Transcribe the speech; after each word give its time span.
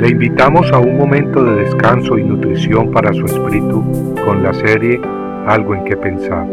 Le 0.00 0.08
invitamos 0.08 0.72
a 0.72 0.78
un 0.78 0.96
momento 0.96 1.44
de 1.44 1.56
descanso 1.56 2.16
y 2.16 2.24
nutrición 2.24 2.90
para 2.90 3.12
su 3.12 3.26
espíritu 3.26 4.14
con 4.24 4.42
la 4.42 4.54
serie 4.54 4.98
Algo 5.46 5.74
en 5.74 5.84
que 5.84 5.94
pensar. 5.94 6.46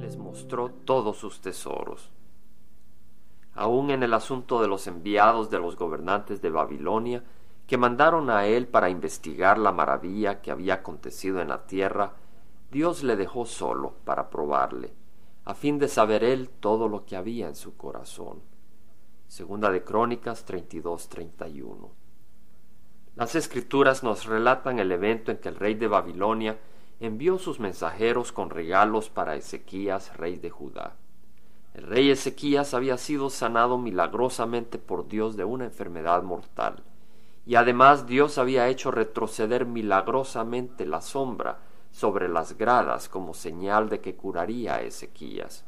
Les 0.00 0.16
mostró 0.16 0.70
todos 0.70 1.18
sus 1.18 1.42
tesoros. 1.42 2.10
Aún 3.54 3.90
en 3.90 4.02
el 4.02 4.14
asunto 4.14 4.62
de 4.62 4.68
los 4.68 4.86
enviados 4.86 5.50
de 5.50 5.58
los 5.58 5.76
gobernantes 5.76 6.40
de 6.40 6.48
Babilonia, 6.48 7.22
que 7.66 7.76
mandaron 7.76 8.30
a 8.30 8.46
él 8.46 8.66
para 8.66 8.88
investigar 8.88 9.58
la 9.58 9.72
maravilla 9.72 10.40
que 10.40 10.50
había 10.50 10.76
acontecido 10.76 11.42
en 11.42 11.48
la 11.48 11.66
tierra, 11.66 12.12
Dios 12.70 13.02
le 13.02 13.16
dejó 13.16 13.44
solo 13.44 13.96
para 14.06 14.30
probarle 14.30 14.94
a 15.44 15.54
fin 15.54 15.78
de 15.78 15.88
saber 15.88 16.24
él 16.24 16.48
todo 16.48 16.88
lo 16.88 17.04
que 17.06 17.16
había 17.16 17.48
en 17.48 17.56
su 17.56 17.76
corazón. 17.76 18.40
Segunda 19.26 19.70
de 19.70 19.84
Crónicas 19.84 20.46
32-31. 20.46 21.88
Las 23.16 23.34
escrituras 23.34 24.02
nos 24.02 24.26
relatan 24.26 24.78
el 24.78 24.92
evento 24.92 25.30
en 25.30 25.38
que 25.38 25.48
el 25.48 25.56
rey 25.56 25.74
de 25.74 25.88
Babilonia 25.88 26.58
envió 27.00 27.38
sus 27.38 27.60
mensajeros 27.60 28.32
con 28.32 28.50
regalos 28.50 29.08
para 29.08 29.36
Ezequías, 29.36 30.16
rey 30.16 30.36
de 30.36 30.50
Judá. 30.50 30.96
El 31.74 31.84
rey 31.84 32.10
Ezequías 32.10 32.74
había 32.74 32.96
sido 32.98 33.30
sanado 33.30 33.78
milagrosamente 33.78 34.78
por 34.78 35.08
Dios 35.08 35.36
de 35.36 35.44
una 35.44 35.64
enfermedad 35.64 36.22
mortal, 36.22 36.82
y 37.46 37.54
además 37.54 38.06
Dios 38.06 38.36
había 38.38 38.68
hecho 38.68 38.90
retroceder 38.90 39.64
milagrosamente 39.64 40.84
la 40.84 41.00
sombra 41.00 41.58
sobre 41.90 42.28
las 42.28 42.56
gradas 42.56 43.08
como 43.08 43.34
señal 43.34 43.88
de 43.88 44.00
que 44.00 44.14
curaría 44.14 44.76
a 44.76 44.82
Ezequías. 44.82 45.64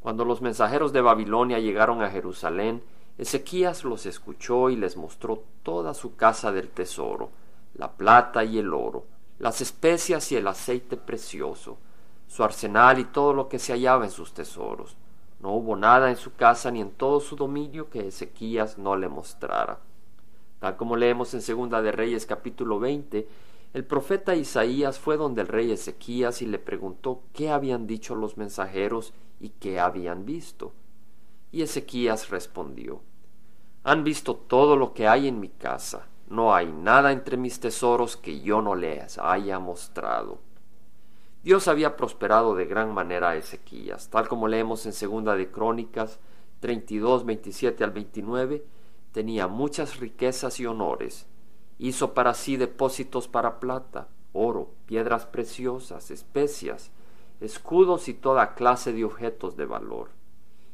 Cuando 0.00 0.24
los 0.24 0.40
mensajeros 0.40 0.92
de 0.92 1.00
Babilonia 1.00 1.58
llegaron 1.58 2.02
a 2.02 2.10
Jerusalén, 2.10 2.82
Ezequías 3.18 3.82
los 3.82 4.06
escuchó 4.06 4.70
y 4.70 4.76
les 4.76 4.96
mostró 4.96 5.42
toda 5.62 5.94
su 5.94 6.16
casa 6.16 6.52
del 6.52 6.68
tesoro, 6.68 7.30
la 7.74 7.90
plata 7.90 8.44
y 8.44 8.58
el 8.58 8.72
oro, 8.72 9.04
las 9.38 9.60
especias 9.60 10.30
y 10.32 10.36
el 10.36 10.46
aceite 10.46 10.96
precioso, 10.96 11.78
su 12.28 12.44
arsenal 12.44 12.98
y 12.98 13.04
todo 13.04 13.32
lo 13.32 13.48
que 13.48 13.58
se 13.58 13.72
hallaba 13.72 14.04
en 14.04 14.10
sus 14.10 14.32
tesoros. 14.32 14.96
No 15.40 15.52
hubo 15.52 15.76
nada 15.76 16.10
en 16.10 16.16
su 16.16 16.34
casa 16.34 16.70
ni 16.70 16.80
en 16.80 16.92
todo 16.92 17.20
su 17.20 17.36
dominio 17.36 17.90
que 17.90 18.08
Ezequías 18.08 18.78
no 18.78 18.96
le 18.96 19.08
mostrara. 19.08 19.78
Tal 20.60 20.76
como 20.76 20.96
leemos 20.96 21.34
en 21.34 21.42
Segunda 21.42 21.82
de 21.82 21.92
Reyes 21.92 22.26
capítulo 22.26 22.78
20, 22.78 23.28
el 23.76 23.84
profeta 23.84 24.34
Isaías 24.34 24.98
fue 24.98 25.18
donde 25.18 25.42
el 25.42 25.48
rey 25.48 25.70
Ezequías 25.70 26.40
y 26.40 26.46
le 26.46 26.58
preguntó 26.58 27.24
qué 27.34 27.50
habían 27.50 27.86
dicho 27.86 28.14
los 28.14 28.38
mensajeros 28.38 29.12
y 29.38 29.50
qué 29.50 29.80
habían 29.80 30.24
visto. 30.24 30.72
Y 31.52 31.60
Ezequías 31.60 32.30
respondió, 32.30 33.02
Han 33.84 34.02
visto 34.02 34.34
todo 34.34 34.78
lo 34.78 34.94
que 34.94 35.06
hay 35.06 35.28
en 35.28 35.40
mi 35.40 35.50
casa, 35.50 36.06
no 36.26 36.54
hay 36.54 36.72
nada 36.72 37.12
entre 37.12 37.36
mis 37.36 37.60
tesoros 37.60 38.16
que 38.16 38.40
yo 38.40 38.62
no 38.62 38.74
les 38.74 39.18
haya 39.18 39.58
mostrado. 39.58 40.38
Dios 41.42 41.68
había 41.68 41.98
prosperado 41.98 42.54
de 42.54 42.64
gran 42.64 42.94
manera 42.94 43.28
a 43.28 43.36
Ezequías, 43.36 44.08
tal 44.08 44.26
como 44.26 44.48
leemos 44.48 44.86
en 44.86 44.94
Segunda 44.94 45.36
de 45.36 45.50
Crónicas 45.50 46.18
32, 46.60 47.26
27 47.26 47.84
al 47.84 47.90
29, 47.90 48.64
tenía 49.12 49.48
muchas 49.48 50.00
riquezas 50.00 50.60
y 50.60 50.64
honores, 50.64 51.26
Hizo 51.78 52.14
para 52.14 52.34
sí 52.34 52.56
depósitos 52.56 53.28
para 53.28 53.60
plata, 53.60 54.08
oro, 54.32 54.70
piedras 54.86 55.26
preciosas, 55.26 56.10
especias, 56.10 56.90
escudos 57.40 58.08
y 58.08 58.14
toda 58.14 58.54
clase 58.54 58.92
de 58.92 59.04
objetos 59.04 59.56
de 59.56 59.66
valor. 59.66 60.08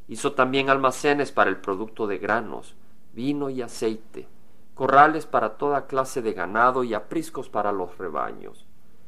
Hizo 0.09 0.33
también 0.33 0.71
almacenes 0.71 1.33
para 1.33 1.51
el 1.51 1.57
producto 1.59 2.07
de 2.07 2.19
granos, 2.19 2.77
vino 3.13 3.51
y 3.51 3.63
aceite, 3.63 4.29
corrales 4.75 5.27
para 5.27 5.57
toda 5.57 5.87
clase 5.87 6.23
de 6.23 6.33
ganado 6.33 6.85
y 6.85 6.95
apriscos 6.95 7.49
para 7.49 7.73
los 7.73 7.99
rebaños. 7.99 8.67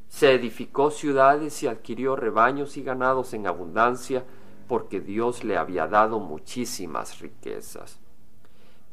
Se 0.08 0.32
edificó 0.32 0.90
ciudades 0.90 1.62
y 1.62 1.66
adquirió 1.66 2.16
rebaños 2.16 2.76
y 2.76 2.82
ganados 2.82 3.34
en 3.34 3.46
abundancia, 3.46 4.24
porque 4.68 5.00
Dios 5.00 5.44
le 5.44 5.56
había 5.56 5.86
dado 5.86 6.20
muchísimas 6.20 7.18
riquezas. 7.18 7.98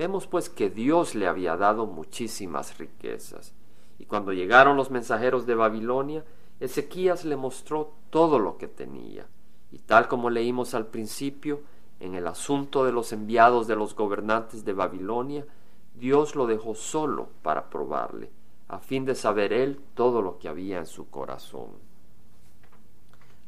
Vemos 0.01 0.25
pues 0.25 0.49
que 0.49 0.71
Dios 0.71 1.13
le 1.13 1.27
había 1.27 1.55
dado 1.57 1.85
muchísimas 1.85 2.79
riquezas. 2.79 3.53
Y 3.99 4.05
cuando 4.05 4.33
llegaron 4.33 4.75
los 4.75 4.89
mensajeros 4.89 5.45
de 5.45 5.53
Babilonia, 5.53 6.25
Ezequías 6.59 7.23
le 7.23 7.35
mostró 7.35 7.93
todo 8.09 8.39
lo 8.39 8.57
que 8.57 8.67
tenía. 8.67 9.27
Y 9.71 9.77
tal 9.77 10.07
como 10.07 10.31
leímos 10.31 10.73
al 10.73 10.87
principio, 10.87 11.61
en 11.99 12.15
el 12.15 12.25
asunto 12.25 12.83
de 12.83 12.91
los 12.91 13.13
enviados 13.13 13.67
de 13.67 13.75
los 13.75 13.93
gobernantes 13.95 14.65
de 14.65 14.73
Babilonia, 14.73 15.45
Dios 15.93 16.35
lo 16.35 16.47
dejó 16.47 16.73
solo 16.73 17.29
para 17.43 17.69
probarle, 17.69 18.31
a 18.69 18.79
fin 18.79 19.05
de 19.05 19.13
saber 19.13 19.53
él 19.53 19.79
todo 19.93 20.23
lo 20.23 20.39
que 20.39 20.49
había 20.49 20.79
en 20.79 20.87
su 20.87 21.11
corazón. 21.11 21.69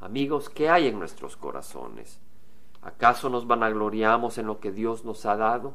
Amigos, 0.02 0.52
¿qué 0.52 0.70
hay 0.70 0.85
en 0.85 1.00
nuestros 1.00 1.35
corazones? 1.35 2.20
¿Acaso 2.84 3.31
nos 3.31 3.47
vanagloriamos 3.47 4.38
en 4.38 4.46
lo 4.46 4.59
que 4.59 4.72
Dios 4.72 5.03
nos 5.03 5.25
ha 5.25 5.35
dado? 5.35 5.74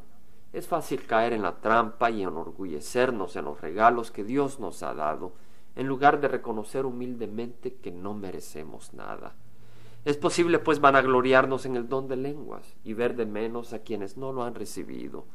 Es 0.52 0.66
fácil 0.66 1.04
caer 1.06 1.34
en 1.34 1.42
la 1.42 1.60
trampa 1.60 2.10
y 2.10 2.22
enorgullecernos 2.22 3.36
en 3.36 3.44
los 3.44 3.60
regalos 3.60 4.10
que 4.10 4.24
Dios 4.24 4.60
nos 4.60 4.82
ha 4.82 4.94
dado, 4.94 5.32
en 5.76 5.86
lugar 5.86 6.20
de 6.20 6.28
reconocer 6.28 6.86
humildemente 6.86 7.74
que 7.74 7.90
no 7.90 8.14
merecemos 8.14 8.94
nada. 8.94 9.34
Es 10.04 10.16
posible 10.16 10.58
pues 10.58 10.80
vanagloriarnos 10.80 11.66
en 11.66 11.76
el 11.76 11.88
don 11.88 12.08
de 12.08 12.16
lenguas 12.16 12.76
y 12.82 12.94
ver 12.94 13.14
de 13.14 13.26
menos 13.26 13.72
a 13.74 13.80
quienes 13.80 14.16
no 14.16 14.32
lo 14.32 14.42
han 14.42 14.54
recibido, 14.54 15.26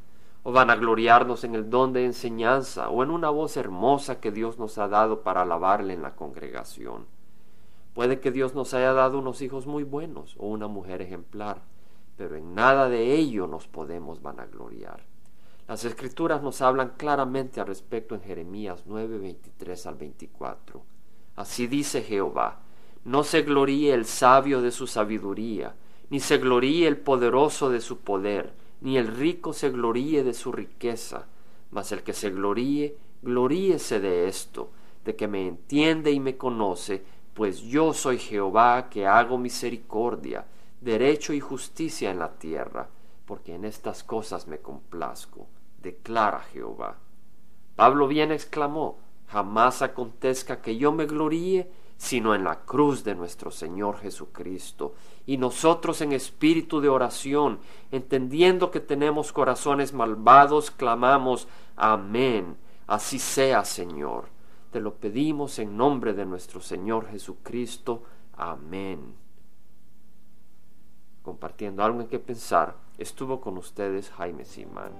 o 0.41 0.51
vanagloriarnos 0.51 1.43
en 1.43 1.53
el 1.53 1.69
don 1.69 1.93
de 1.93 2.05
enseñanza 2.05 2.89
o 2.89 3.03
en 3.03 3.11
una 3.11 3.29
voz 3.29 3.55
hermosa 3.55 4.19
que 4.19 4.31
Dios 4.31 4.57
nos 4.57 4.77
ha 4.77 4.87
dado 4.87 5.21
para 5.21 5.43
alabarle 5.43 5.93
en 5.93 6.01
la 6.01 6.15
congregación. 6.15 7.05
Puede 7.93 8.19
que 8.19 8.31
Dios 8.31 8.55
nos 8.55 8.73
haya 8.73 8.93
dado 8.93 9.19
unos 9.19 9.41
hijos 9.43 9.67
muy 9.67 9.83
buenos 9.83 10.35
o 10.39 10.47
una 10.47 10.67
mujer 10.67 11.01
ejemplar, 11.01 11.61
pero 12.17 12.35
en 12.35 12.53
nada 12.53 12.89
de 12.89 13.13
ello 13.13 13.47
nos 13.47 13.67
podemos 13.67 14.21
vanagloriar. 14.21 15.03
Las 15.67 15.85
escrituras 15.85 16.43
nos 16.43 16.61
hablan 16.61 16.93
claramente 16.97 17.61
al 17.61 17.67
respecto 17.67 18.15
en 18.15 18.21
Jeremías 18.21 18.83
9, 18.85 19.17
23 19.17 19.85
al 19.85 19.95
24. 19.95 20.83
Así 21.35 21.67
dice 21.67 22.01
Jehová, 22.01 22.59
no 23.05 23.23
se 23.23 23.41
gloríe 23.41 23.93
el 23.93 24.05
sabio 24.05 24.61
de 24.61 24.71
su 24.71 24.87
sabiduría, 24.87 25.75
ni 26.09 26.19
se 26.19 26.37
gloríe 26.37 26.87
el 26.87 26.97
poderoso 26.97 27.69
de 27.69 27.81
su 27.81 27.99
poder, 27.99 28.53
ni 28.81 28.97
el 28.97 29.07
rico 29.07 29.53
se 29.53 29.69
gloríe 29.69 30.23
de 30.23 30.33
su 30.33 30.51
riqueza, 30.51 31.27
mas 31.71 31.91
el 31.91 32.03
que 32.03 32.13
se 32.13 32.29
gloríe, 32.29 32.95
gloríese 33.21 33.99
de 33.99 34.27
esto, 34.27 34.69
de 35.05 35.15
que 35.15 35.27
me 35.27 35.47
entiende 35.47 36.11
y 36.11 36.19
me 36.19 36.37
conoce, 36.37 37.03
pues 37.33 37.61
yo 37.61 37.93
soy 37.93 38.19
Jehová 38.19 38.89
que 38.89 39.07
hago 39.07 39.37
misericordia, 39.37 40.45
derecho 40.83 41.33
y 41.33 41.39
justicia 41.39 42.11
en 42.11 42.19
la 42.19 42.33
tierra, 42.33 42.89
porque 43.25 43.55
en 43.55 43.65
estas 43.65 44.03
cosas 44.03 44.47
me 44.47 44.59
complazco, 44.59 45.47
declara 45.81 46.41
Jehová. 46.51 46.97
Pablo 47.75 48.07
bien 48.07 48.31
exclamó, 48.31 48.99
jamás 49.27 49.81
acontezca 49.81 50.61
que 50.61 50.75
yo 50.75 50.91
me 50.91 51.05
gloríe, 51.05 51.71
sino 51.95 52.35
en 52.35 52.43
la 52.43 52.59
cruz 52.65 53.03
de 53.05 53.15
nuestro 53.15 53.49
Señor 53.49 53.97
Jesucristo, 53.99 54.95
y 55.25 55.37
nosotros 55.37 56.01
en 56.01 56.11
espíritu 56.11 56.81
de 56.81 56.89
oración, 56.89 57.59
entendiendo 57.91 58.69
que 58.69 58.81
tenemos 58.81 59.31
corazones 59.31 59.93
malvados, 59.93 60.69
clamamos, 60.69 61.47
Amén, 61.77 62.57
así 62.87 63.19
sea, 63.19 63.63
Señor. 63.63 64.25
Te 64.71 64.81
lo 64.81 64.95
pedimos 64.95 65.59
en 65.59 65.77
nombre 65.77 66.13
de 66.13 66.25
nuestro 66.25 66.59
Señor 66.59 67.07
Jesucristo. 67.07 68.03
Amén 68.35 69.22
compartiendo 71.23 71.83
algo 71.83 72.01
en 72.01 72.07
que 72.07 72.19
pensar, 72.19 72.75
estuvo 72.97 73.39
con 73.39 73.57
ustedes 73.57 74.11
Jaime 74.11 74.45
Simán. 74.45 74.91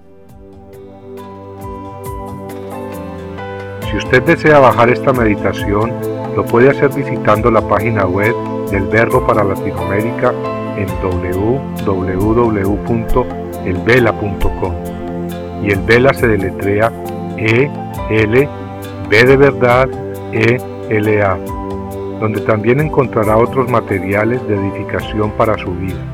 Si 3.90 3.96
usted 3.98 4.22
desea 4.22 4.58
bajar 4.58 4.88
esta 4.88 5.12
meditación, 5.12 5.92
lo 6.34 6.44
puede 6.44 6.70
hacer 6.70 6.92
visitando 6.92 7.50
la 7.50 7.60
página 7.68 8.06
web 8.06 8.34
del 8.70 8.86
Verbo 8.88 9.24
para 9.26 9.44
Latinoamérica 9.44 10.32
en 10.76 10.88
www.elvela.com. 11.00 12.04
Y 15.62 15.70
el 15.70 15.80
Vela 15.80 16.12
se 16.12 16.26
deletrea 16.26 16.90
E 17.36 17.70
L 18.10 18.48
B 19.08 19.24
de 19.24 19.36
verdad 19.36 19.88
E 20.32 20.58
L 20.88 21.22
A, 21.22 21.36
donde 22.18 22.40
también 22.40 22.80
encontrará 22.80 23.36
otros 23.36 23.70
materiales 23.70 24.44
de 24.48 24.56
edificación 24.56 25.30
para 25.32 25.56
su 25.56 25.70
vida. 25.70 26.13